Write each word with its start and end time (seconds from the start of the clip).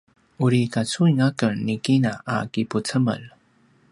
uri 0.45 0.61
kacuin 0.73 1.19
aken 1.27 1.55
ni 1.65 1.75
kina 1.85 2.11
a 2.33 2.35
kipucemel 2.51 3.23